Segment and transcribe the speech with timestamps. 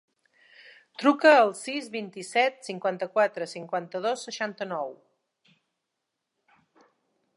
[1.01, 4.93] Truca al sis, vint-i-set, cinquanta-quatre, cinquanta-dos, seixanta-nou.